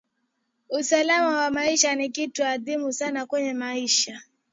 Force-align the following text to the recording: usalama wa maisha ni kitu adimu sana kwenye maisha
usalama 0.69 1.37
wa 1.37 1.51
maisha 1.51 1.95
ni 1.95 2.09
kitu 2.09 2.45
adimu 2.45 2.93
sana 2.93 3.25
kwenye 3.25 3.53
maisha 3.53 4.21